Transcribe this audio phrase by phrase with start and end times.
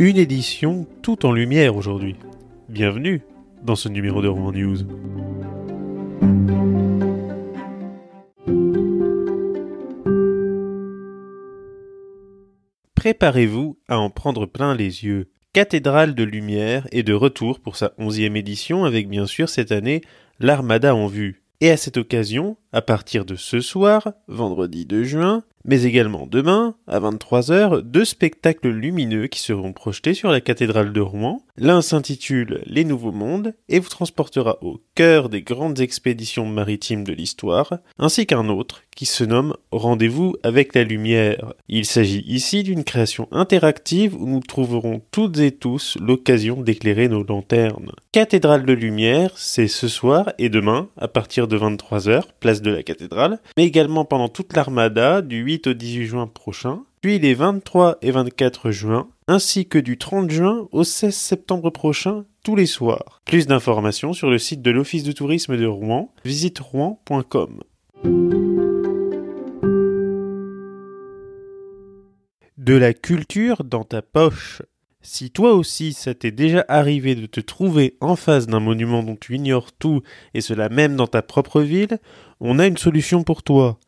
[0.00, 2.14] Une édition tout en lumière aujourd'hui.
[2.68, 3.20] Bienvenue
[3.64, 4.76] dans ce numéro de Roman News.
[12.94, 15.30] Préparez-vous à en prendre plein les yeux.
[15.52, 20.02] Cathédrale de Lumière est de retour pour sa onzième édition avec bien sûr cette année
[20.38, 21.42] l'Armada en vue.
[21.60, 26.74] Et à cette occasion, à partir de ce soir, vendredi 2 juin, mais également demain,
[26.86, 31.42] à 23h, deux spectacles lumineux qui seront projetés sur la cathédrale de Rouen.
[31.58, 37.12] L'un s'intitule Les Nouveaux Mondes et vous transportera au cœur des grandes expéditions maritimes de
[37.12, 41.52] l'histoire, ainsi qu'un autre qui se nomme Rendez-vous avec la lumière.
[41.68, 47.22] Il s'agit ici d'une création interactive où nous trouverons toutes et tous l'occasion d'éclairer nos
[47.22, 47.92] lanternes.
[48.10, 52.82] Cathédrale de lumière, c'est ce soir et demain à partir de 23h, place de la
[52.82, 57.98] cathédrale, mais également pendant toute l'armada du 8 au 18 juin prochain, puis les 23
[58.02, 63.20] et 24 juin, ainsi que du 30 juin au 16 septembre prochain tous les soirs.
[63.24, 67.62] Plus d'informations sur le site de l'Office de tourisme de Rouen, visite rouen.com.
[72.56, 74.62] De la culture dans ta poche.
[75.00, 79.16] Si toi aussi ça t'est déjà arrivé de te trouver en face d'un monument dont
[79.16, 80.02] tu ignores tout,
[80.34, 81.98] et cela même dans ta propre ville,
[82.40, 83.78] on a une solution pour toi.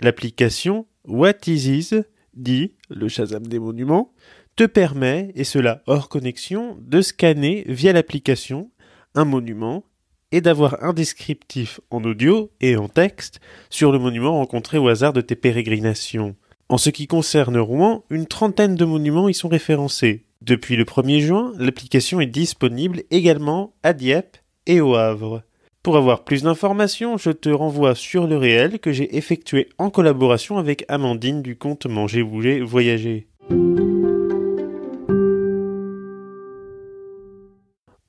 [0.00, 1.94] L'application What Is Is,
[2.34, 4.12] dit le Shazam des monuments,
[4.56, 8.70] te permet, et cela hors connexion, de scanner via l'application
[9.14, 9.84] un monument
[10.32, 15.12] et d'avoir un descriptif en audio et en texte sur le monument rencontré au hasard
[15.12, 16.34] de tes pérégrinations.
[16.68, 20.24] En ce qui concerne Rouen, une trentaine de monuments y sont référencés.
[20.40, 25.42] Depuis le 1er juin, l'application est disponible également à Dieppe et au Havre.
[25.84, 30.56] Pour avoir plus d'informations, je te renvoie sur le réel que j'ai effectué en collaboration
[30.56, 33.28] avec Amandine du compte Manger, Bouger, Voyager.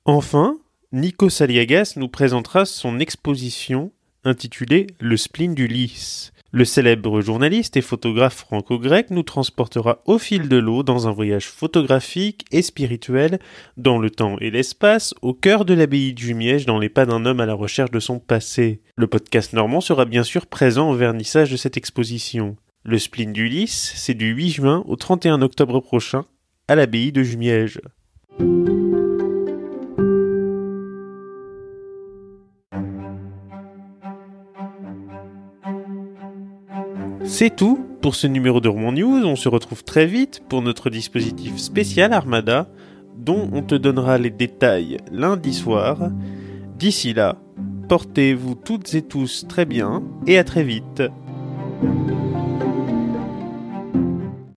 [0.06, 0.56] Enfin,
[0.90, 3.92] Nico Saliagas nous présentera son exposition
[4.26, 6.32] intitulée Le spleen du lys.
[6.52, 11.46] Le célèbre journaliste et photographe franco-grec nous transportera au fil de l'eau dans un voyage
[11.48, 13.38] photographique et spirituel
[13.76, 17.26] dans le temps et l'espace au cœur de l'abbaye de Jumièges dans les pas d'un
[17.26, 18.80] homme à la recherche de son passé.
[18.96, 22.56] Le podcast normand sera bien sûr présent au vernissage de cette exposition.
[22.84, 26.24] Le spleen du lys, c'est du 8 juin au 31 octobre prochain
[26.68, 27.80] à l'abbaye de Jumièges.
[37.26, 39.24] C'est tout pour ce numéro de Roman News.
[39.24, 42.68] On se retrouve très vite pour notre dispositif spécial Armada,
[43.16, 46.10] dont on te donnera les détails lundi soir.
[46.78, 47.36] D'ici là,
[47.88, 51.02] portez-vous toutes et tous très bien et à très vite.